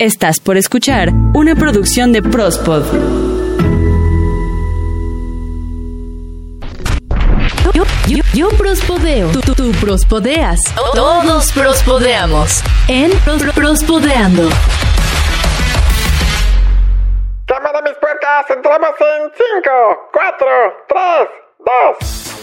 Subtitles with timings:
[0.00, 2.84] Estás por escuchar una producción de Prospod.
[7.72, 10.60] Yo, yo, yo prospodeo, tú, tú, tú prospodeas,
[10.94, 14.42] todos prospodeamos en Pros- Prospodeando.
[17.48, 20.46] Llama de mis puertas, entramos en 5, 4,
[20.88, 21.28] 3, 2.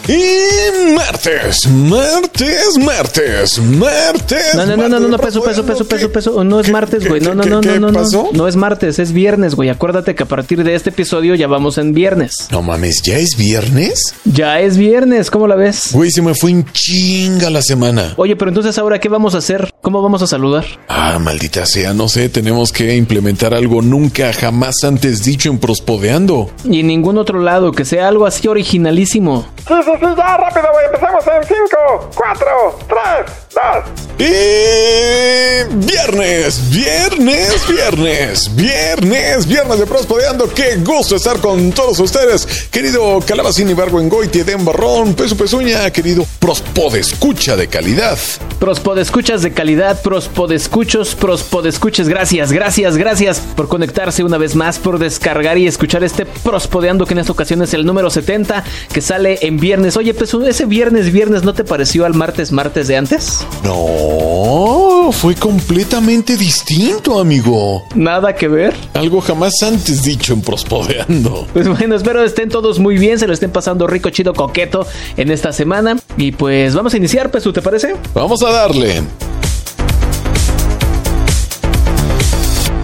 [0.06, 4.54] Y martes, martes, martes, martes.
[4.54, 6.44] No, no, no, no, no, no, peso, peso, peso, peso, peso.
[6.44, 7.22] No es martes, güey.
[7.22, 8.00] No, no, no, no, ¿Qué no, no.
[8.00, 8.30] pasó?
[8.34, 9.70] No es martes, es viernes, güey.
[9.70, 12.34] Acuérdate que a partir de este episodio ya vamos en viernes.
[12.52, 14.14] No mames, ¿ya es viernes?
[14.26, 15.92] Ya es viernes, ¿cómo la ves?
[15.94, 18.14] Güey, se me fue en chinga la semana.
[18.18, 19.74] Oye, pero entonces ahora, ¿qué vamos a hacer?
[19.82, 20.66] ¿Cómo vamos a saludar?
[20.90, 26.52] Ah, maldita sea, no sé, tenemos que implementar algo nunca jamás antes dicho en Prospodeando.
[26.70, 29.46] Y en ningún otro lado, que sea algo así originalísimo buenísimo.
[29.66, 30.86] Sí, sí, sí, ya, rápido, güey.
[30.88, 33.44] Empezamos en 5, 4, 3,
[33.88, 34.04] 2.
[34.20, 40.48] Y viernes, viernes, viernes, viernes, viernes de Prospodeando.
[40.54, 46.96] Qué gusto estar con todos ustedes, querido Calabacín Ibargüengoiti, Eden Barrón, Peso Pezuña, querido Prospod
[46.96, 48.18] escucha de calidad.
[48.60, 52.08] Prospodescuchas de calidad, prospodescuchos, prospodescuches.
[52.08, 57.14] Gracias, gracias, gracias por conectarse una vez más, por descargar y escuchar este Prospodeando, que
[57.14, 59.98] en esta ocasión es el número 70, que sale en viernes.
[59.98, 63.46] Oye, pues ese viernes, viernes, ¿no te pareció al martes, martes de antes?
[63.64, 67.86] No, fue completamente distinto, amigo.
[67.96, 68.76] Nada que ver.
[68.94, 71.48] Algo jamás antes dicho en Prospodeando.
[71.54, 74.86] Pues bueno, espero estén todos muy bien, se lo estén pasando rico, chido, coqueto
[75.18, 75.98] en esta semana.
[76.18, 77.96] Y pues vamos a iniciar, Pesu, ¿te parece?
[78.14, 79.02] Vamos a darle.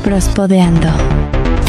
[0.03, 0.87] Prospodeando.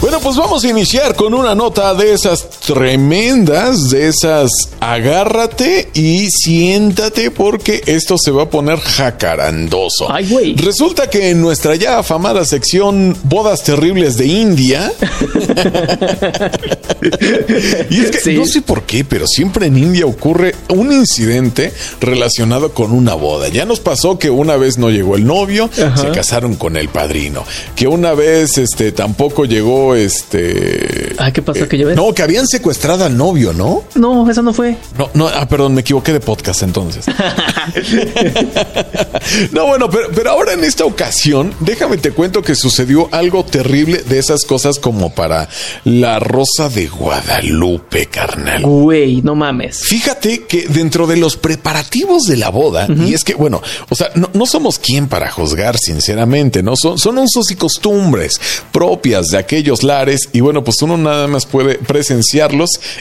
[0.00, 6.28] Bueno, pues vamos a iniciar con una nota de esas tremendas, de esas agárrate y
[6.30, 10.06] siéntate porque esto se va a poner jacarandoso.
[10.10, 10.54] Ay, güey.
[10.54, 14.92] Resulta que en nuestra ya afamada sección Bodas Terribles de India,
[17.90, 18.34] y es que Sí.
[18.34, 23.48] no sé por qué, pero siempre en India ocurre un incidente relacionado con una boda.
[23.48, 25.96] Ya nos pasó que una vez no llegó el novio, Ajá.
[25.96, 27.44] se casaron con el padrino.
[27.74, 31.64] Que una vez este tampoco llegó este Ay, ¿qué pasó?
[31.64, 31.96] eh, ¿Que ves?
[31.96, 33.84] No, que habían secuestrado al novio, ¿no?
[33.94, 34.76] No, eso no fue.
[34.98, 37.06] No, no, ah, perdón, me equivoqué de podcast entonces.
[39.52, 44.02] no, bueno, pero, pero ahora en esta ocasión, déjame te cuento que sucedió algo terrible
[44.02, 45.48] de esas cosas como para
[45.84, 48.60] la Rosa de Guadalupe, carnal.
[48.60, 49.80] Güey, no mames.
[49.80, 54.10] Fíjate que dentro de los preparativos de la boda, y es que, bueno, o sea,
[54.16, 56.76] no, no somos quien para juzgar, sinceramente, ¿no?
[56.76, 58.38] Son, son usos y costumbres
[58.70, 61.78] propias de aquellos lares, y bueno, pues uno nada más puede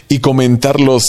[0.08, 1.04] y comentarlos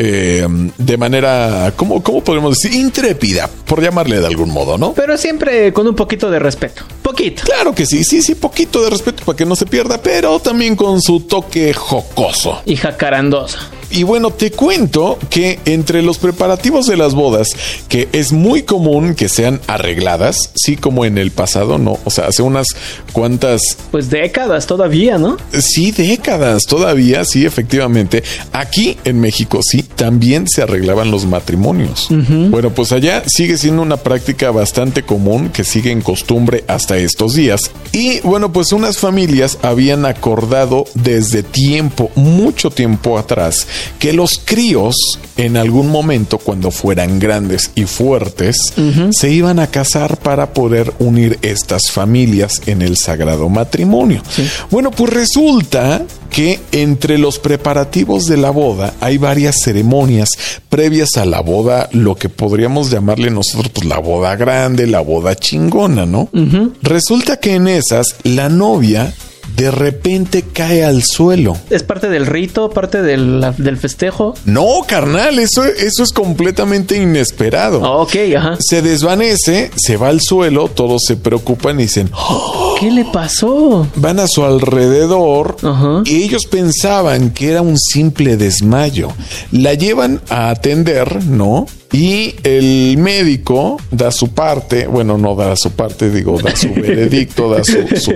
[0.00, 0.46] eh,
[0.78, 2.78] de manera, ¿cómo, ¿cómo podemos decir?
[2.78, 4.92] Intrépida, por llamarle de algún modo, ¿no?
[4.92, 6.82] Pero siempre con un poquito de respeto.
[7.02, 7.42] Poquito.
[7.44, 10.76] Claro que sí, sí, sí, poquito de respeto para que no se pierda, pero también
[10.76, 12.60] con su toque jocoso.
[12.64, 13.58] Y jacarandosa.
[13.90, 17.48] Y bueno, te cuento que entre los preparativos de las bodas,
[17.88, 22.26] que es muy común que sean arregladas, sí como en el pasado, no, o sea,
[22.26, 22.66] hace unas
[23.14, 25.38] cuantas, Pues décadas todavía, ¿no?
[25.58, 28.22] sí, décadas todavía, sí, efectivamente,
[28.52, 32.08] aquí en México sí, también se arreglaban los matrimonios.
[32.10, 37.34] Bueno, pues allá sigue siendo una práctica bastante común que sigue en costumbre hasta estos
[37.34, 37.70] días.
[37.92, 43.66] Y bueno, pues unas familias habían acordado desde tiempo, mucho tiempo atrás,
[43.98, 44.96] que los críos
[45.36, 48.56] en algún momento, cuando fueran grandes y fuertes,
[49.12, 54.22] se iban a casar para poder unir estas familias en el sagrado matrimonio.
[54.70, 60.30] Bueno, pues resulta que entre los preparativos de la boda hay varias ceremonias
[60.70, 65.34] previas a la boda, lo que podríamos llamarle nosotros pues la boda grande, la boda
[65.34, 66.30] chingona, ¿no?
[66.80, 69.12] Resulta que en esas la novia
[69.56, 71.56] de repente cae al suelo.
[71.70, 74.34] Es parte del rito, parte del, del festejo.
[74.44, 77.84] No, carnal, eso, eso es completamente inesperado.
[77.84, 78.56] Ah, Ok, ajá.
[78.60, 83.88] Se desvanece, se va al suelo, todos se preocupan y dicen, "Oh", ¿Qué le pasó?
[83.96, 86.02] van a su alrededor Ajá.
[86.04, 89.08] y ellos pensaban que era un simple desmayo.
[89.50, 91.66] La llevan a atender, ¿no?
[91.92, 97.50] Y el médico da su parte, bueno, no da su parte, digo, da su veredicto,
[97.50, 97.78] da su...
[97.96, 98.12] su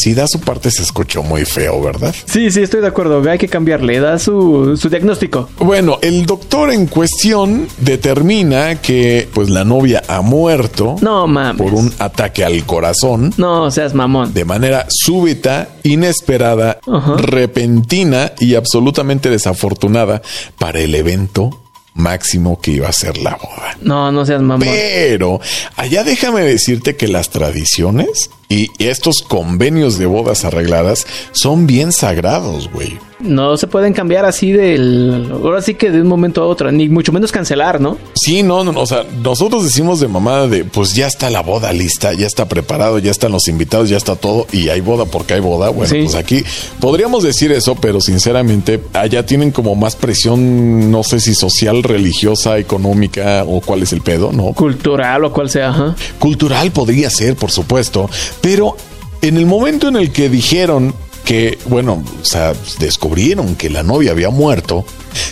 [0.00, 2.14] si da su parte se escuchó muy feo, ¿verdad?
[2.24, 3.22] Sí, sí, estoy de acuerdo.
[3.30, 4.00] Hay que cambiarle.
[4.00, 5.48] Da su, su diagnóstico.
[5.58, 11.60] Bueno, el doctor en cuestión determina que pues la novia ha muerto No mames.
[11.62, 14.32] por un ataque al corazón No seas mamón.
[14.32, 16.78] de manera súbita, inesperada,
[17.16, 20.22] repentina y absolutamente desafortunada
[20.58, 21.60] para el evento
[21.94, 23.76] máximo que iba a ser la boda.
[23.80, 24.66] No, no seas mamón.
[24.68, 25.40] Pero
[25.76, 32.70] allá déjame decirte que las tradiciones y estos convenios de bodas arregladas son bien sagrados,
[32.70, 32.98] güey.
[33.22, 35.30] No se pueden cambiar así del.
[35.32, 37.98] Ahora sí que de un momento a otro, ni mucho menos cancelar, ¿no?
[38.14, 41.72] Sí, no, no, o sea, nosotros decimos de mamada de, pues ya está la boda
[41.72, 45.34] lista, ya está preparado, ya están los invitados, ya está todo y hay boda porque
[45.34, 45.68] hay boda.
[45.70, 46.02] Bueno, Sí.
[46.02, 46.42] pues aquí
[46.80, 52.58] podríamos decir eso, pero sinceramente allá tienen como más presión, no sé si social, religiosa,
[52.58, 54.52] económica o cuál es el pedo, ¿no?
[54.54, 55.94] Cultural o cual sea, ajá.
[56.18, 58.08] Cultural podría ser, por supuesto,
[58.40, 58.76] pero
[59.22, 60.94] en el momento en el que dijeron
[61.24, 64.84] que, bueno, o sea, descubrieron que la novia había muerto,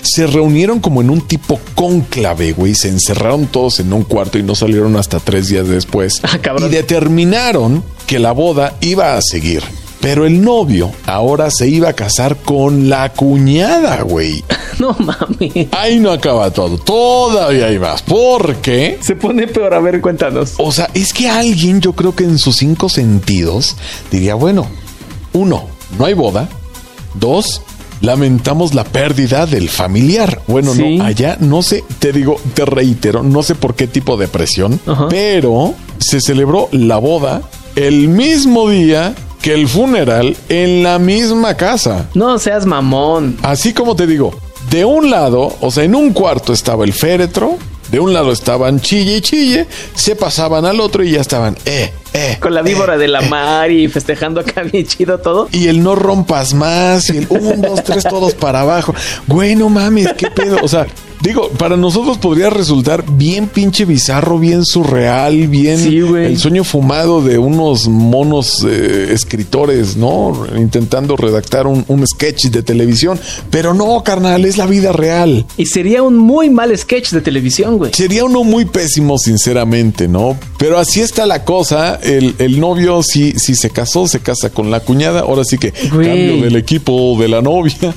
[0.02, 4.42] se reunieron como en un tipo cónclave, güey, se encerraron todos en un cuarto y
[4.42, 9.62] no salieron hasta tres días después Ah, y determinaron que la boda iba a seguir.
[10.00, 14.44] Pero el novio ahora se iba a casar con la cuñada, güey.
[14.78, 15.68] No mami.
[15.72, 16.78] Ahí no acaba todo.
[16.78, 18.00] Todavía hay más.
[18.02, 19.74] Porque Se pone peor.
[19.74, 20.54] A ver, cuéntanos.
[20.58, 23.74] o sea, es que alguien, yo creo que en sus cinco sentidos,
[24.12, 24.68] diría, bueno,
[25.32, 25.66] uno,
[25.98, 26.48] no hay boda.
[27.14, 27.62] Dos,
[28.00, 30.40] lamentamos la pérdida del familiar.
[30.46, 30.96] Bueno, Sí.
[30.98, 34.80] no, allá no sé, te digo, te reitero, no sé por qué tipo de presión,
[34.86, 35.08] Ajá.
[35.08, 37.42] pero se celebró la boda
[37.76, 42.08] el mismo día que el funeral en la misma casa.
[42.14, 43.36] No seas mamón.
[43.42, 44.32] Así como te digo,
[44.70, 47.56] de un lado, o sea, en un cuarto estaba el féretro,
[47.90, 51.92] de un lado estaban chille y chille, se pasaban al otro y ya estaban, eh,
[52.12, 52.36] eh.
[52.40, 53.28] Con la víbora eh, de la eh.
[53.28, 55.48] mar y festejando acá bien chido todo.
[55.52, 58.94] Y el no rompas más, y el un, dos, tres, todos para abajo.
[59.26, 60.58] Güey, no mames, qué pedo.
[60.62, 60.86] O sea,
[61.20, 67.22] digo, para nosotros podría resultar bien pinche bizarro, bien surreal, bien Sí, el sueño fumado
[67.22, 70.46] de unos monos eh, escritores, ¿no?
[70.56, 73.18] Intentando redactar un, un sketch de televisión.
[73.50, 75.44] Pero no, carnal, es la vida real.
[75.56, 77.92] Y sería un muy mal sketch de televisión, güey.
[77.94, 80.38] Sería uno muy pésimo, sinceramente, ¿no?
[80.58, 81.97] Pero así está la cosa.
[82.02, 85.20] El, el novio sí, sí se casó, se casa con la cuñada.
[85.20, 86.06] Ahora sí que Güey.
[86.08, 87.74] cambio del equipo de la novia.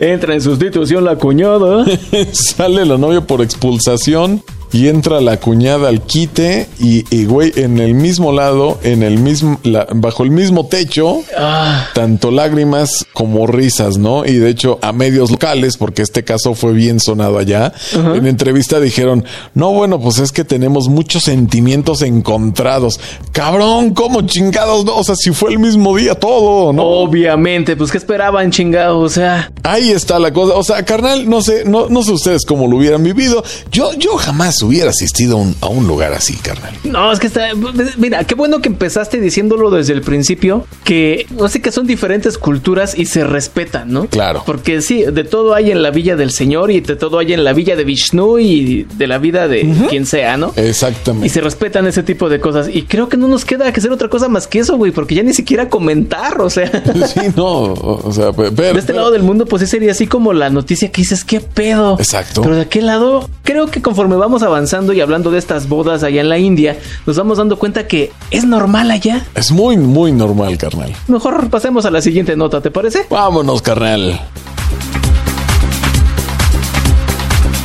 [0.00, 1.84] Entra en sustitución la cuñada.
[2.32, 4.42] Sale la novia por expulsación
[4.72, 6.68] y entra la cuñada al quite.
[6.78, 11.22] Y, y, güey, en el mismo lado, en el mismo, la- bajo el mismo techo,
[11.36, 14.24] Ah, tanto lágrimas como risas, ¿no?
[14.26, 18.80] Y de hecho, a medios locales, porque este caso fue bien sonado allá, en entrevista
[18.80, 19.24] dijeron,
[19.54, 22.98] no, bueno, pues es que tenemos muchos sentimientos encontrados.
[23.32, 24.84] Cabrón, ¿cómo chingados?
[24.84, 26.82] No, o sea, si fue el mismo día todo, ¿no?
[26.82, 29.00] obviamente, pues ¿qué esperaban, chingado?
[29.00, 30.54] O sea, Ahí está la cosa.
[30.54, 33.42] O sea, carnal, no sé, no, no sé ustedes cómo lo hubieran vivido.
[33.70, 36.74] Yo, yo jamás hubiera asistido a un, a un lugar así, carnal.
[36.84, 37.48] no, es que está.
[37.96, 42.38] Mira, qué bueno que empezaste diciéndolo desde el principio, que no sé que son diferentes
[42.38, 44.06] culturas y se respetan, ¿no?
[44.06, 44.42] Claro.
[44.46, 47.44] Porque sí, de todo hay en la villa del Señor y de todo hay en
[47.44, 50.52] la villa de Vishnu y de la vida de quien sea, ¿no?
[50.56, 51.28] Y Exactamente.
[51.28, 52.68] se respetan ese tipo de cosas.
[52.72, 55.14] Y creo que no nos queda que hacer otra cosa más que eso, güey, porque
[55.14, 56.68] ya ni siquiera comentar, o sea.
[57.08, 58.74] Sí, no, o sea, pe- pero...
[58.74, 61.24] De este pero- lado del mundo, pues sí sería así como la noticia que dices,
[61.24, 61.96] ¿qué pedo?
[61.98, 62.42] Exacto.
[62.42, 66.20] Pero de aquel lado, creo que conforme vamos avanzando y hablando de estas bodas allá
[66.20, 69.26] en la India, nos vamos dando cuenta que es normal allá.
[69.34, 70.92] Es muy, muy normal, carnal.
[71.06, 73.06] Mejor pasemos a la siguiente nota, ¿te parece?
[73.08, 74.20] Vámonos, carnal.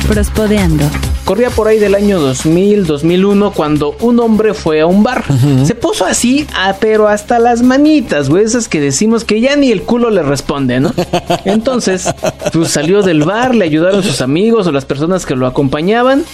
[0.08, 0.84] Prospodeando.
[1.24, 5.24] Corría por ahí del año 2000, 2001, cuando un hombre fue a un bar.
[5.64, 8.44] Se puso así, ah, pero hasta las manitas, güey.
[8.44, 10.92] Esas que decimos que ya ni el culo le responde, ¿no?
[11.46, 12.06] Entonces,
[12.52, 16.24] pues salió del bar, le ayudaron sus amigos o las personas que lo acompañaban.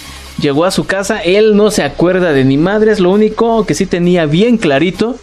[0.41, 2.99] Llegó a su casa, él no se acuerda de ni madres.
[2.99, 5.15] Lo único que sí tenía bien clarito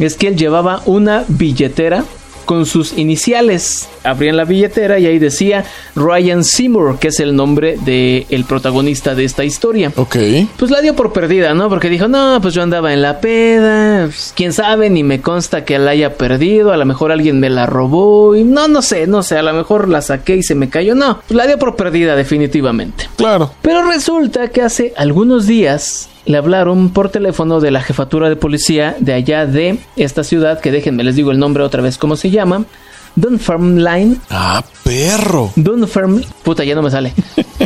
[0.00, 2.04] es que él llevaba una billetera
[2.44, 3.88] con sus iniciales.
[4.02, 9.14] Abrían la billetera y ahí decía Ryan Seymour, que es el nombre del el protagonista
[9.14, 9.92] de esta historia.
[9.96, 10.16] Ok.
[10.56, 11.68] Pues la dio por perdida, ¿no?
[11.68, 15.64] Porque dijo, no, pues yo andaba en la peda, pues, quién sabe, ni me consta
[15.64, 19.06] que la haya perdido, a lo mejor alguien me la robó, y no, no sé,
[19.06, 21.58] no sé, a lo mejor la saqué y se me cayó, no, pues la dio
[21.58, 23.08] por perdida definitivamente.
[23.16, 23.52] Claro.
[23.62, 28.96] Pero resulta que hace algunos días le hablaron por teléfono de la jefatura de policía
[28.98, 32.30] de allá de esta ciudad, que déjenme les digo el nombre otra vez, ¿cómo se
[32.30, 32.64] llama?
[33.16, 34.20] Dunfermline.
[34.30, 35.52] Ah, perro.
[35.56, 36.22] Dunferm...
[36.42, 37.12] Puta, ya no me sale.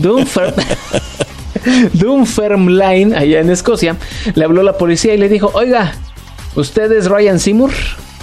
[0.01, 0.53] Dunferm...
[1.93, 3.97] Dunfermline, allá en Escocia,
[4.35, 5.93] le habló la policía y le dijo, oiga,
[6.55, 7.73] ¿usted es Ryan Seymour?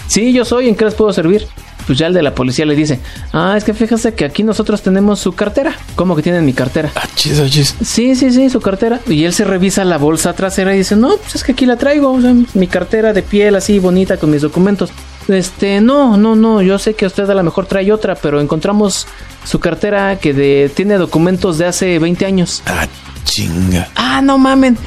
[0.07, 1.47] Sí, yo soy, ¿en qué les puedo servir?
[1.85, 2.99] Pues ya el de la policía le dice,
[3.31, 5.75] ah, es que fíjese que aquí nosotros tenemos su cartera.
[5.95, 6.91] ¿Cómo que tienen mi cartera?
[6.95, 7.75] Ah, chis, ah, chis.
[7.83, 8.99] Sí, sí, sí, su cartera.
[9.07, 11.77] Y él se revisa la bolsa trasera y dice, no, pues es que aquí la
[11.77, 14.89] traigo, o sea, mi cartera de piel así bonita con mis documentos.
[15.27, 19.07] este, no, no, no, yo sé que usted a lo mejor trae otra, pero encontramos
[19.43, 22.63] su cartera que de, tiene documentos de hace 20 años.
[22.65, 22.87] Ah,
[23.25, 23.89] chinga.
[23.95, 24.77] Ah, no mamen.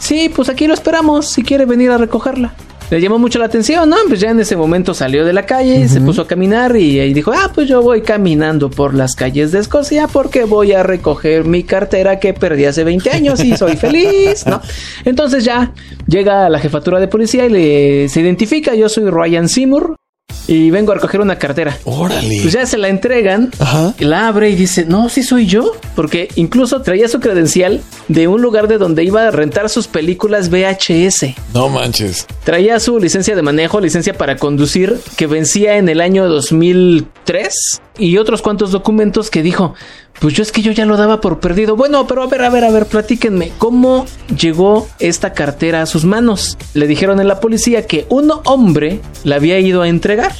[0.00, 2.54] Sí, pues aquí lo esperamos, si quiere venir a recogerla.
[2.90, 3.96] Le llamó mucho la atención, ¿no?
[4.08, 7.14] Pues ya en ese momento salió de la calle, se puso a caminar y, y
[7.14, 11.44] dijo, ah, pues yo voy caminando por las calles de Escocia porque voy a recoger
[11.44, 14.60] mi cartera que perdí hace 20 años y soy feliz, ¿no?
[15.04, 15.72] Entonces ya
[16.08, 19.99] llega a la jefatura de policía y le se identifica, yo soy Ryan Seymour
[20.46, 21.78] y vengo a recoger una cartera.
[21.84, 22.40] Órale.
[22.42, 23.94] Pues ya se la entregan, Ajá.
[23.98, 28.42] la abre y dice, no, sí soy yo, porque incluso traía su credencial de un
[28.42, 31.34] lugar de donde iba a rentar sus películas VHS.
[31.54, 32.26] No manches.
[32.44, 38.16] Traía su licencia de manejo, licencia para conducir, que vencía en el año 2003 y
[38.18, 39.74] otros cuantos documentos que dijo,
[40.20, 41.76] pues yo es que yo ya lo daba por perdido.
[41.76, 44.06] Bueno, pero a ver, a ver, a ver, platíquenme, ¿cómo
[44.38, 46.58] llegó esta cartera a sus manos?
[46.74, 50.34] Le dijeron en la policía que un hombre la había ido a entregar,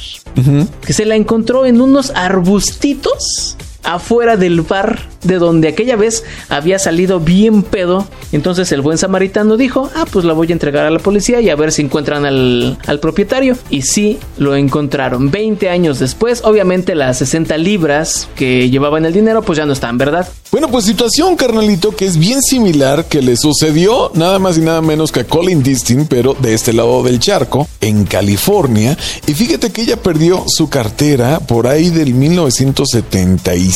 [0.85, 6.79] que se la encontró en unos arbustitos afuera del bar de donde aquella vez había
[6.79, 8.07] salido bien pedo.
[8.31, 11.49] Entonces el buen samaritano dijo, ah, pues la voy a entregar a la policía y
[11.49, 13.57] a ver si encuentran al, al propietario.
[13.69, 15.31] Y sí, lo encontraron.
[15.31, 19.97] 20 años después, obviamente las 60 libras que llevaban el dinero, pues ya no están,
[19.97, 20.27] ¿verdad?
[20.51, 24.81] Bueno, pues situación, carnalito, que es bien similar que le sucedió nada más y nada
[24.81, 28.97] menos que a Colin Distin, pero de este lado del charco, en California.
[29.27, 33.70] Y fíjate que ella perdió su cartera por ahí del 1975.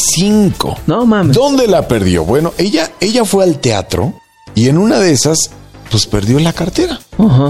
[0.87, 1.35] No mames.
[1.35, 2.23] ¿Dónde la perdió?
[2.25, 4.13] Bueno, ella, ella fue al teatro
[4.53, 5.51] y en una de esas,
[5.95, 6.99] pues perdió la cartera.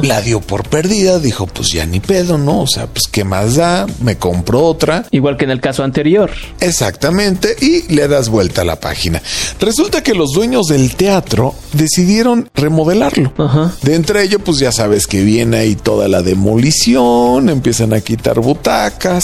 [0.04, 2.62] La dio por perdida, dijo, pues ya ni pedo, ¿no?
[2.62, 5.08] O sea, pues qué más da, me compro otra.
[5.10, 6.30] Igual que en el caso anterior.
[6.60, 9.20] Exactamente, y le das vuelta a la página.
[9.60, 13.34] Resulta que los dueños del teatro decidieron remodelarlo.
[13.36, 13.74] Ajá.
[13.82, 18.42] De entre ellos, pues ya sabes que viene ahí toda la demolición, empiezan a quitar
[18.42, 19.24] butacas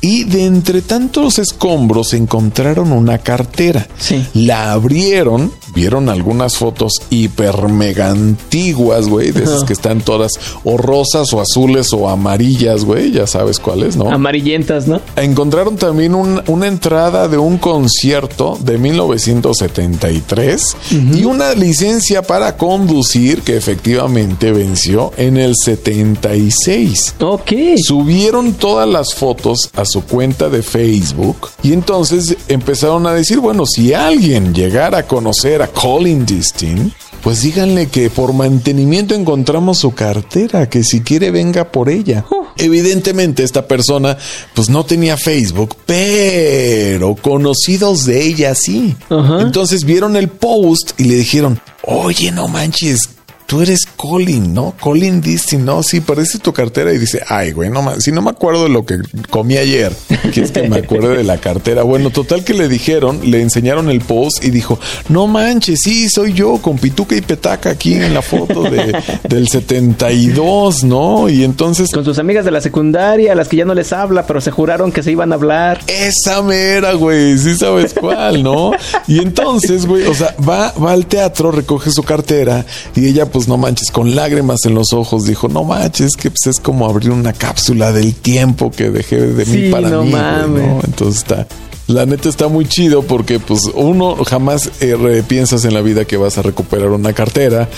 [0.00, 3.86] y de entre tantos escombros encontraron una cartera.
[3.98, 4.26] Sí.
[4.32, 10.30] La abrieron, vieron algunas fotos hiper mega antiguas, güey, de esas que están todas
[10.62, 14.08] o rosas o azules o amarillas, güey, ya sabes cuáles, ¿no?
[14.08, 15.00] Amarillentas, ¿no?
[15.16, 20.76] Encontraron también un- una entrada de un concierto de 1973
[21.14, 27.14] y una licencia para conducir que efectivamente venció en el 76.
[27.20, 27.52] Ok.
[27.82, 33.64] Subieron todas las fotos a su cuenta de Facebook y entonces empezaron a decir, bueno,
[33.66, 36.92] si alguien llegara a conocer a Colin Distin,
[37.22, 42.24] pues díganle que por mantenimiento encontramos su cartera, que si quiere venga por ella.
[42.56, 44.18] Evidentemente esta persona
[44.54, 48.96] pues no tenía Facebook, pero conocidos de ella sí.
[49.08, 53.08] Entonces vieron el post y le dijeron, oye, no manches.
[53.52, 54.72] Tú eres Colin, ¿no?
[54.80, 58.22] Colin Distin, no, sí, parece tu cartera y dice, ay, güey, no ma- si no
[58.22, 58.96] me acuerdo de lo que
[59.28, 59.92] comí ayer,
[60.32, 61.82] quieres que me acuerde de la cartera.
[61.82, 64.80] Bueno, total que le dijeron, le enseñaron el post y dijo,
[65.10, 68.96] no manches, sí, soy yo con pituca y petaca aquí en la foto de,
[69.28, 71.28] del 72, ¿no?
[71.28, 74.26] Y entonces Con sus amigas de la secundaria, a las que ya no les habla,
[74.26, 75.80] pero se juraron que se iban a hablar.
[75.88, 78.72] Esa mera, güey, sí sabes cuál, ¿no?
[79.06, 82.64] Y entonces, güey, o sea, va, va al teatro, recoge su cartera
[82.96, 86.46] y ella, pues no manches, con lágrimas en los ojos, dijo, no manches, que pues
[86.46, 90.10] es como abrir una cápsula del tiempo que dejé de Sí, mí para no mí,
[90.12, 90.66] mames.
[90.66, 90.80] ¿no?
[90.84, 91.46] Entonces está...
[91.88, 96.16] La neta está muy chido porque pues uno jamás eh, piensas en la vida que
[96.16, 97.68] vas a recuperar una cartera,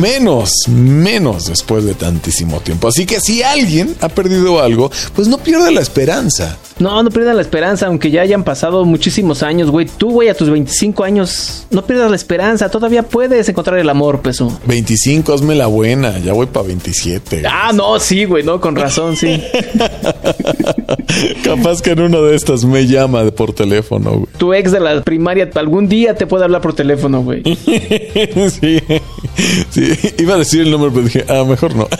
[0.00, 2.88] menos, menos después de tantísimo tiempo.
[2.88, 6.56] Así que si alguien ha perdido algo, pues no pierda la esperanza.
[6.78, 9.86] No, no pierdan la esperanza, aunque ya hayan pasado muchísimos años, güey.
[9.86, 12.70] Tú, güey, a tus 25 años, no pierdas la esperanza.
[12.70, 14.60] Todavía puedes encontrar el amor, peso.
[14.66, 17.42] 25, hazme la buena, ya voy para 27.
[17.48, 19.42] Ah, no, sí, güey, no, con razón, sí.
[21.42, 24.26] Capaz que en una de estas me llama por teléfono, güey.
[24.36, 27.42] Tu ex de la primaria algún día te puede hablar por teléfono, güey.
[28.50, 28.80] sí,
[29.70, 31.88] sí, iba a decir el nombre, pero dije, ah, mejor no.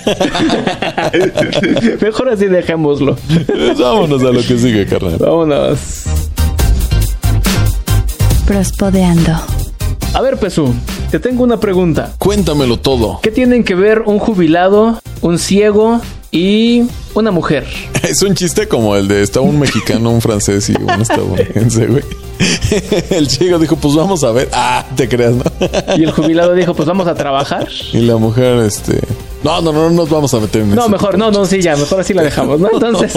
[2.00, 3.16] Mejor así dejémoslo.
[3.78, 5.18] Vámonos a lo que sigue, carnal.
[5.18, 6.04] Vámonos.
[8.46, 9.32] Prospodeando.
[10.14, 10.74] A ver, Pesu,
[11.10, 12.14] te tengo una pregunta.
[12.18, 13.20] Cuéntamelo todo.
[13.22, 16.00] ¿Qué tienen que ver un jubilado, un ciego
[16.30, 16.84] y
[17.18, 17.66] una mujer?
[18.02, 22.02] Es un chiste como el de está un mexicano, un francés y un estadounidense, güey.
[23.10, 24.48] El chico dijo, pues vamos a ver.
[24.52, 25.42] Ah, te creas, ¿no?
[25.96, 27.68] Y el jubilado dijo, pues vamos a trabajar.
[27.92, 29.00] Y la mujer, este...
[29.44, 30.88] No, no, no, no nos vamos a meter en No, eso.
[30.90, 32.68] mejor, no, no, sí, ya, mejor así la dejamos, ¿no?
[32.72, 33.12] Entonces,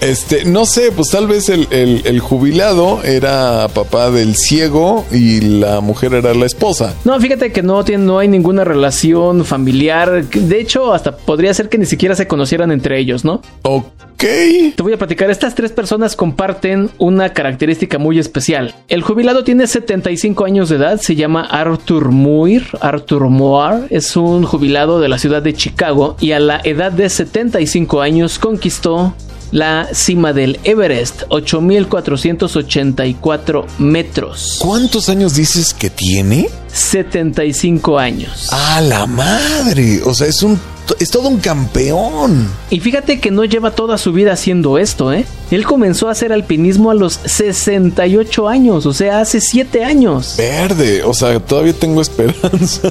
[0.00, 5.40] Este, no sé, pues tal vez el, el- el jubilado era papá del ciego y
[5.40, 6.94] la mujer era la esposa.
[7.04, 10.24] no, fíjate que no tiene, no hay ninguna relación familiar.
[10.24, 13.40] De hecho, hasta podría ser que ni siquiera se conocieran entre ellos, ¿no?
[13.62, 13.84] Ok,
[14.22, 18.72] Te voy a platicar, estas tres personas comparten una característica muy especial.
[18.86, 22.68] El jubilado tiene 75 años de edad, se llama Arthur Muir.
[22.80, 27.08] Arthur Moore es un jubilado de la ciudad de Chicago y a la edad de
[27.08, 29.12] 75 años conquistó
[29.50, 34.58] la cima del Everest, 8.484 metros.
[34.60, 36.48] ¿Cuántos años dices que tiene?
[36.72, 38.46] 75 años.
[38.52, 40.00] ¡A la madre!
[40.04, 40.60] O sea, es un
[40.98, 42.48] es todo un campeón.
[42.70, 45.24] Y fíjate que no lleva toda su vida haciendo esto, ¿eh?
[45.50, 50.36] Él comenzó a hacer alpinismo a los 68 años, o sea, hace 7 años.
[50.38, 52.90] Verde, o sea, todavía tengo esperanza.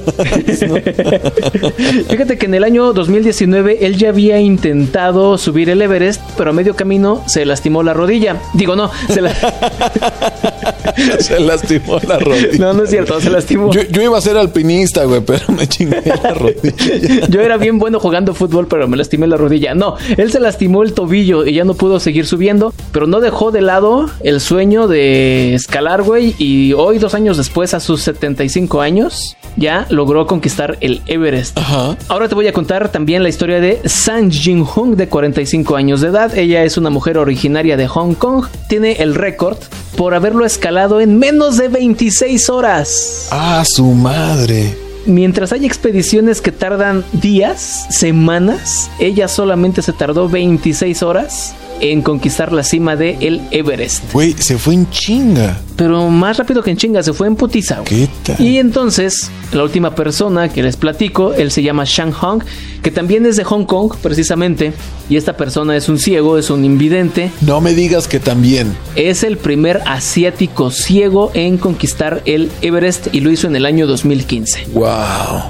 [2.08, 6.52] fíjate que en el año 2019 él ya había intentado subir el Everest, pero a
[6.52, 8.40] medio camino se lastimó la rodilla.
[8.54, 9.34] Digo, no, se, la...
[11.18, 12.58] se lastimó la rodilla.
[12.58, 13.72] No, no es cierto, se lastimó.
[13.72, 17.26] Yo, yo iba a ser alpinista, güey, pero me chingué la rodilla.
[17.28, 19.74] yo era bien bueno jugando fútbol, pero me lastimé la rodilla.
[19.74, 23.50] No, él se lastimó el tobillo y ya no pudo seguir subiendo, pero no dejó
[23.50, 26.36] de lado el sueño de escalar, güey.
[26.38, 31.58] Y hoy, dos años después, a sus 75 años, ya logró conquistar el Everest.
[31.58, 31.96] Ajá.
[32.06, 36.00] Ahora te voy a contar también la historia de Sang Jin Hong, de 45 años
[36.02, 36.38] de edad.
[36.38, 38.46] Ella es una mujer originaria de Hong Kong.
[38.68, 39.56] Tiene el récord
[39.96, 43.26] por haberlo escalado en menos de 26 horas.
[43.32, 44.91] ¡Ah, su madre!
[45.06, 52.52] Mientras hay expediciones que tardan días, semanas, ella solamente se tardó 26 horas en conquistar
[52.52, 54.12] la cima de el Everest.
[54.12, 55.60] Güey, se fue en chinga.
[55.74, 57.82] Pero más rápido que en chinga, se fue en putiza.
[57.84, 58.40] ¿Qué tal?
[58.40, 62.42] Y entonces, la última persona que les platico, él se llama Shang Hong,
[62.82, 64.72] que también es de Hong Kong, precisamente.
[65.08, 67.30] Y esta persona es un ciego, es un invidente.
[67.40, 68.76] No me digas que también.
[68.96, 73.86] Es el primer asiático ciego en conquistar el Everest y lo hizo en el año
[73.86, 74.68] 2015.
[74.72, 74.84] ¡Wow!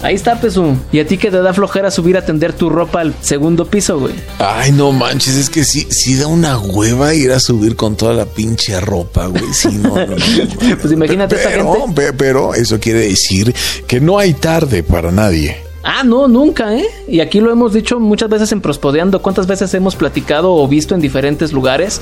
[0.02, 0.76] Ahí está, Pesu.
[0.92, 3.98] Y a ti que te da flojera subir a tender tu ropa al segundo piso,
[3.98, 4.14] güey.
[4.38, 8.12] Ay, no manches, es que sí, sí da una hueva ir a subir con toda
[8.12, 9.44] la pinche ropa, güey.
[9.52, 10.16] Sí, no, no,
[10.80, 12.12] Pues imagínate esta gente.
[12.16, 13.54] Pero eso quiere decir
[13.86, 15.71] que no hay tarde para nadie.
[15.84, 16.86] Ah, no, nunca, ¿eh?
[17.08, 20.94] Y aquí lo hemos dicho muchas veces en Prospodeando, cuántas veces hemos platicado o visto
[20.94, 22.00] en diferentes lugares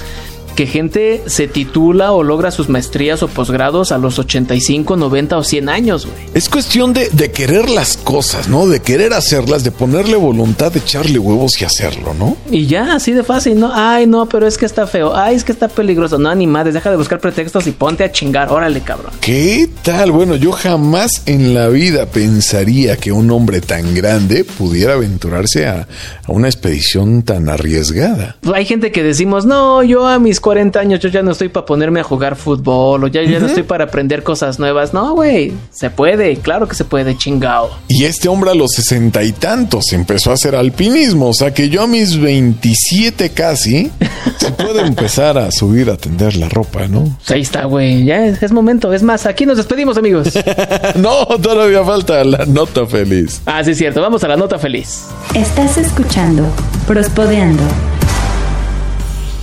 [0.54, 5.44] que gente se titula o logra sus maestrías o posgrados a los 85, 90 o
[5.44, 6.18] 100 años, güey.
[6.34, 8.66] Es cuestión de, de, querer las cosas, ¿no?
[8.66, 12.36] De querer hacerlas, de ponerle voluntad, de echarle huevos y hacerlo, ¿no?
[12.50, 13.70] Y ya, así de fácil, ¿no?
[13.72, 15.14] Ay, no, pero es que está feo.
[15.16, 16.18] Ay, es que está peligroso.
[16.18, 18.50] No, ni madres, deja de buscar pretextos y ponte a chingar.
[18.50, 19.12] Órale, cabrón.
[19.20, 20.12] ¿Qué tal?
[20.12, 25.86] Bueno, yo jamás en la vida pensaría que un hombre tan grande pudiera aventurarse a,
[26.24, 28.36] a una expedición tan arriesgada.
[28.52, 31.66] Hay gente que decimos, no, yo a mis 40 años yo ya no estoy para
[31.66, 34.92] ponerme a jugar fútbol o ya, ya no estoy para aprender cosas nuevas.
[34.92, 37.70] No, güey, se puede, claro que se puede, chingao.
[37.88, 41.68] Y este hombre a los sesenta y tantos empezó a hacer alpinismo, o sea que
[41.68, 43.90] yo a mis 27 casi
[44.38, 47.16] se puede empezar a subir a tender la ropa, ¿no?
[47.28, 48.92] Ahí está, güey, ya es, es, momento.
[48.92, 50.28] Es más, aquí nos despedimos, amigos.
[50.96, 53.42] no, todavía falta la nota feliz.
[53.46, 55.06] Ah, sí, es cierto, vamos a la nota feliz.
[55.34, 56.44] Estás escuchando
[56.86, 57.62] Prospodeando.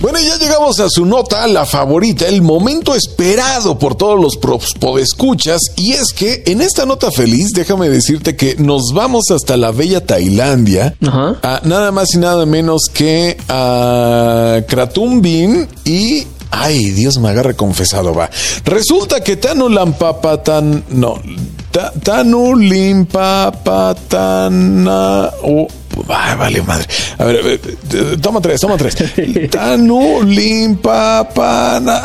[0.00, 4.36] Bueno, ya llegamos a su nota, la favorita, el momento esperado por todos los
[4.78, 5.60] podescuchas.
[5.76, 10.06] Y es que en esta nota feliz, déjame decirte que nos vamos hasta la bella
[10.06, 10.94] Tailandia.
[11.04, 11.36] Ajá.
[11.42, 18.14] A nada más y nada menos que a Kratumbin y Ay, Dios me agarre confesado,
[18.14, 18.30] va.
[18.64, 20.84] Resulta que Tanu Lampapatan.
[20.90, 21.20] No.
[21.70, 25.30] Ta, tanu Limpapatana.
[25.42, 25.68] Oh,
[26.08, 26.86] ay, vale, madre.
[27.18, 27.60] A ver, a ver,
[28.20, 28.96] toma tres, toma tres.
[29.50, 32.04] Tanu Limpapana.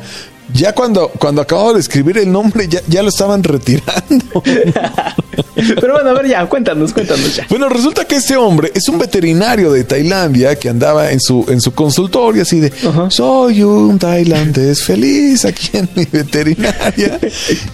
[0.52, 4.42] ya cuando, cuando acababa de escribir el nombre ya, ya lo estaban retirando.
[5.54, 7.46] Pero bueno, a ver ya, cuéntanos, cuéntanos ya.
[7.48, 11.60] Bueno, resulta que este hombre es un veterinario de Tailandia que andaba en su, en
[11.60, 12.72] su consultorio así de,
[13.10, 17.18] soy un tailandés feliz aquí en mi veterinaria.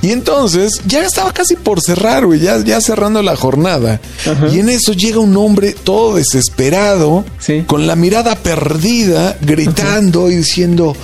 [0.03, 4.00] y entonces ya estaba casi por cerrar, güey, ya, ya cerrando la jornada.
[4.31, 4.48] Ajá.
[4.48, 7.64] Y en eso llega un hombre todo desesperado, Sí.
[7.66, 10.96] con la mirada perdida, gritando y diciendo,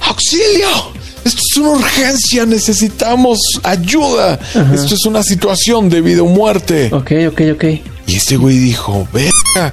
[0.00, 0.68] auxilio.
[1.54, 4.40] Es una urgencia, necesitamos ayuda.
[4.74, 6.88] Esto es una situación de vida o muerte.
[6.92, 7.64] Ok, ok, ok.
[8.08, 9.72] Y este güey dijo, verga,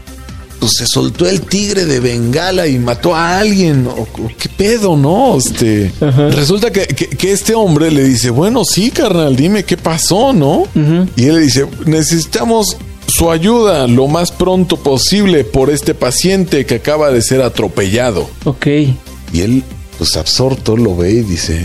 [0.60, 3.88] pues se soltó el tigre de Bengala y mató a alguien.
[3.88, 5.36] O, qué pedo, ¿no?
[5.40, 5.92] Este,
[6.30, 10.66] resulta que, que- que este hombre le dice, bueno, sí, carnal, dime qué pasó, ¿no?
[11.16, 16.76] Y él le dice, necesitamos su ayuda lo más pronto posible por este paciente que
[16.76, 18.30] acaba de ser atropellado.
[18.44, 18.68] Ok.
[19.34, 19.64] Y él,
[20.02, 21.62] pues absorto, lo ve y dice,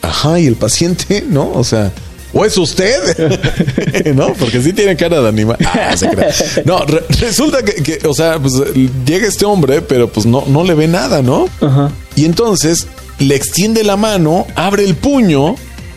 [0.00, 1.22] ajá, ¿y el paciente?
[1.28, 1.52] ¿No?
[1.52, 1.92] O sea,
[2.32, 4.14] ¿o es usted?
[4.14, 4.32] ¿No?
[4.32, 5.58] Porque sí tiene cara de animal.
[5.66, 6.32] Ah, se crea.
[6.64, 8.54] No, re- resulta que, que, o sea, pues
[9.04, 11.46] llega este hombre, pero pues no, no le ve nada, ¿no?
[11.60, 11.90] Ajá.
[12.16, 12.86] Y entonces
[13.18, 15.54] le extiende la mano, abre el puño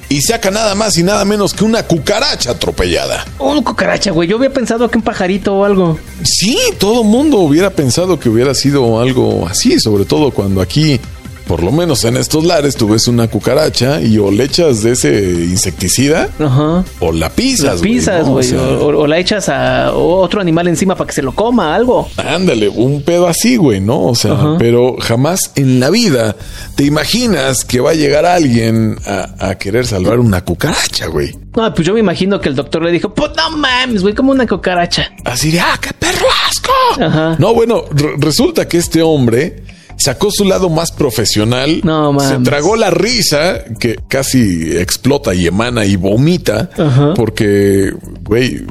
[0.10, 3.26] y saca nada más y nada menos que una cucaracha atropellada.
[3.39, 4.28] Un cucaracha, güey.
[4.28, 5.98] Yo había pensado que un pajarito o algo.
[6.22, 11.00] Sí, todo mundo hubiera pensado que hubiera sido algo así, sobre todo cuando aquí,
[11.47, 14.91] por lo menos en estos lares, tú ves una cucaracha y o le echas de
[14.91, 15.10] ese
[15.49, 16.84] insecticida Ajá.
[16.99, 17.75] o la pisas.
[17.77, 18.31] La pisas, ¿no?
[18.31, 18.43] O güey.
[18.47, 22.08] sea, O, la echas a otro animal encima para que se lo coma, algo.
[22.17, 24.01] Ándale, un pedo así, güey, ¿no?
[24.05, 24.55] O sea, Ajá.
[24.58, 26.36] pero jamás en la vida
[26.75, 31.31] te imaginas que va a llegar alguien a, a querer salvar una cucaracha, güey.
[31.55, 34.31] No, pues yo me imagino que el doctor le dijo, pues no mames, güey, como
[34.31, 35.12] una cucaracha.
[35.23, 36.71] Así de, ¡ah, qué perro asco!
[37.01, 37.36] Ajá.
[37.39, 39.63] No, bueno, re- resulta que este hombre
[39.97, 41.81] sacó su lado más profesional.
[41.84, 46.69] No, Se tragó la risa que casi explota y emana y vomita.
[46.77, 47.13] Ajá.
[47.15, 47.91] Porque,
[48.23, 48.62] güey,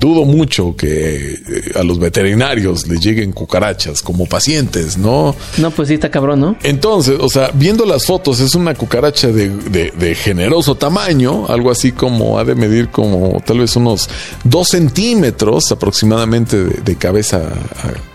[0.00, 1.38] dudo mucho que eh,
[1.78, 5.36] a los veterinarios les lleguen cucarachas como pacientes, ¿no?
[5.58, 6.56] No, pues sí está cabrón, ¿no?
[6.62, 11.70] Entonces, o sea, viendo las fotos, es una cucaracha de, de- de generoso tamaño, algo
[11.70, 14.08] así como ha de medir como tal vez unos
[14.42, 17.42] dos centímetros aproximadamente de, de cabeza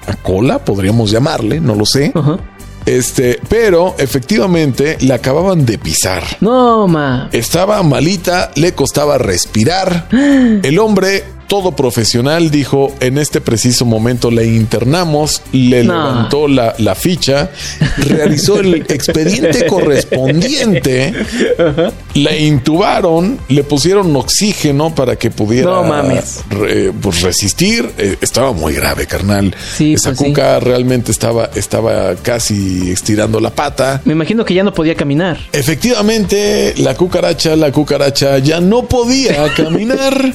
[0.08, 2.12] a, a cola, podríamos llamarle, no lo sé.
[2.15, 2.39] Ajá.
[2.86, 6.24] Este, pero efectivamente la acababan de pisar.
[6.41, 7.30] No, ma.
[7.32, 10.08] Estaba malita, le costaba respirar.
[10.12, 15.94] El hombre, todo profesional, dijo, en este preciso momento le internamos, le No.
[15.94, 17.50] levantó la, la ficha,
[17.98, 21.14] realizó el expediente correspondiente,
[22.16, 26.42] la intubaron, le pusieron oxígeno para que pudiera No mames.
[26.50, 27.90] re- pues, resistir.
[27.98, 29.54] Eh, estaba muy grave, carnal.
[29.78, 30.26] Sí, Esa pues sí.
[30.26, 34.02] cuca realmente estaba, estaba casi estirando la pata.
[34.06, 35.38] Me imagino que ya no podía caminar.
[35.52, 40.34] Efectivamente, la cucaracha, la cucaracha ya no podía caminar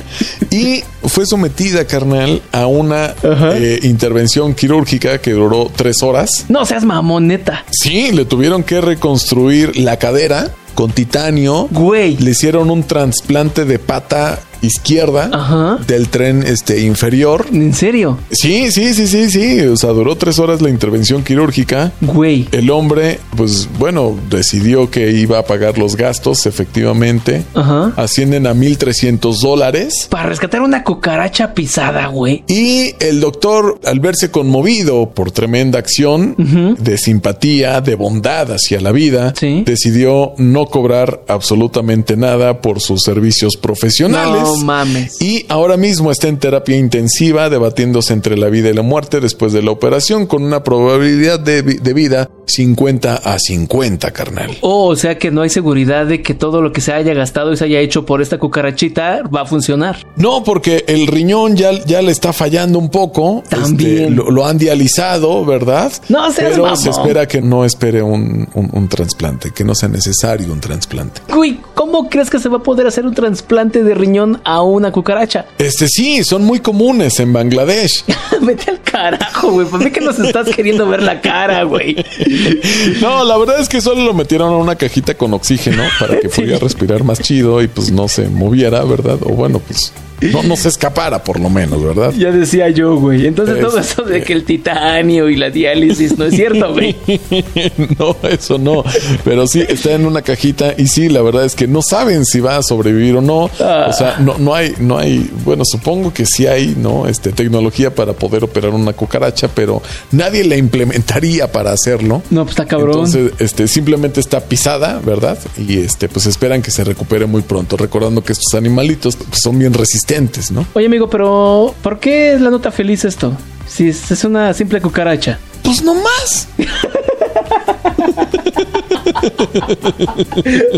[0.50, 6.30] y fue sometida, carnal, a una eh, intervención quirúrgica que duró tres horas.
[6.48, 7.64] No seas mamoneta.
[7.70, 11.68] Sí, le tuvieron que reconstruir la cadera con titanio.
[11.70, 12.16] Güey.
[12.16, 15.78] Le hicieron un trasplante de pata izquierda Ajá.
[15.86, 17.46] del tren este, inferior.
[17.52, 18.18] ¿En serio?
[18.30, 19.60] Sí, sí, sí, sí, sí.
[19.62, 21.92] O sea, duró tres horas la intervención quirúrgica.
[22.00, 22.48] Güey.
[22.52, 27.44] El hombre, pues bueno, decidió que iba a pagar los gastos, efectivamente.
[27.54, 27.92] Ajá.
[27.96, 30.06] Ascienden a 1.300 dólares.
[30.10, 32.44] Para rescatar una cucaracha pisada, güey.
[32.46, 36.34] Y el doctor, al verse conmovido por tremenda acción
[36.78, 39.62] de simpatía, de bondad hacia la vida, Sí.
[39.64, 44.42] decidió no cobrar absolutamente nada por sus servicios profesionales.
[44.42, 45.20] No mames.
[45.20, 49.52] Y ahora mismo está en terapia intensiva, debatiéndose entre la vida y la muerte después
[49.52, 54.56] de la operación, con una probabilidad de, vi- de vida 50 a 50, carnal.
[54.60, 57.52] Oh, o sea que no hay seguridad de que todo lo que se haya gastado
[57.52, 60.06] y se haya hecho por esta cucarachita va a funcionar.
[60.16, 63.42] No, porque el riñón ya, ya le está fallando un poco.
[63.48, 63.98] También.
[63.98, 65.92] Este, lo, lo han dializado, ¿verdad?
[66.08, 66.76] No seas Pero mamón.
[66.78, 71.20] se espera que no espere un, un- un trasplante, que no sea necesario un trasplante.
[71.32, 74.90] Güey, ¿cómo crees que se va a poder hacer un trasplante de riñón a una
[74.92, 75.46] cucaracha?
[75.58, 78.04] Este sí, son muy comunes en Bangladesh.
[78.40, 79.66] Vete al carajo, güey.
[79.66, 81.96] ¿Por qué que nos estás queriendo ver la cara, güey?
[83.00, 86.28] No, la verdad es que solo lo metieron a una cajita con oxígeno para que
[86.34, 89.18] pudiera respirar más chido y pues no se moviera, ¿verdad?
[89.22, 92.12] O bueno, pues no, no se escapara por lo menos, ¿verdad?
[92.16, 93.26] Ya decía yo, güey.
[93.26, 96.94] Entonces todo Este- eso de que el titanio y la diálisis no es cierto, güey.
[97.98, 98.84] no, eso no.
[99.24, 102.40] Pero sí, está en una cajita y sí, la verdad es que no saben si
[102.40, 103.50] va a sobrevivir o no.
[103.60, 103.86] Ah.
[103.88, 107.06] O sea, no, no hay, no hay, bueno, supongo que sí hay, ¿no?
[107.06, 112.22] Este, tecnología para poder operar una cucaracha, pero nadie la implementaría para hacerlo.
[112.30, 112.90] No, pues está cabrón.
[113.06, 115.38] Entonces, este, simplemente está pisada, ¿verdad?
[115.56, 117.76] Y este, pues esperan que se recupere muy pronto.
[117.76, 120.66] Recordando que estos animalitos pues, son bien resistentes existentes, ¿no?
[120.74, 123.32] Oye, amigo, pero ¿por qué es la nota feliz esto?
[123.66, 125.38] Si es una simple cucaracha.
[125.62, 126.48] Pues no más.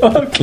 [0.03, 0.37] ok.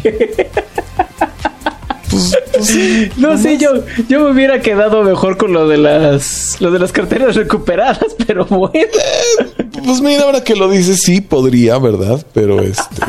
[2.09, 3.11] Pues, pues sí.
[3.17, 6.91] No, sí, yo, yo me hubiera quedado mejor con lo de las lo de las
[6.91, 8.89] carteras recuperadas, pero bueno.
[9.85, 12.25] Pues mira, ahora que lo dices, sí podría, ¿verdad?
[12.33, 13.01] Pero este.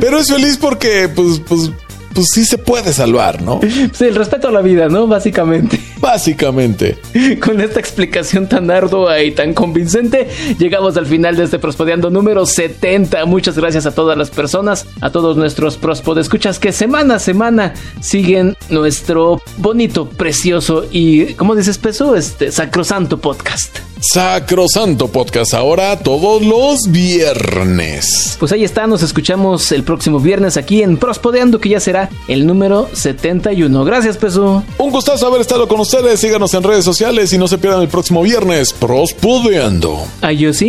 [0.00, 1.70] Pero es feliz porque, pues, pues,
[2.16, 3.60] pues sí se puede salvar, ¿no?
[3.92, 5.06] Sí, el respeto a la vida, ¿no?
[5.06, 5.78] Básicamente.
[6.00, 6.96] Básicamente.
[7.44, 10.26] Con esta explicación tan ardua y tan convincente,
[10.58, 13.26] llegamos al final de este Prospodeando número 70.
[13.26, 18.56] Muchas gracias a todas las personas, a todos nuestros Prospodescuchas que semana a semana siguen
[18.70, 22.16] nuestro bonito, precioso y, ¿cómo dices, Peso?
[22.16, 23.78] Este sacrosanto podcast.
[24.00, 28.36] Sacrosanto Podcast ahora todos los viernes.
[28.38, 32.46] Pues ahí está, nos escuchamos el próximo viernes aquí en Prospodeando, que ya será el
[32.46, 33.84] número 71.
[33.84, 34.62] Gracias, Peso.
[34.78, 36.20] Un gustazo haber estado con ustedes.
[36.20, 38.72] Síganos en redes sociales y no se pierdan el próximo viernes.
[38.72, 40.06] Prospodeando.
[40.20, 40.68] Ay, yo sí.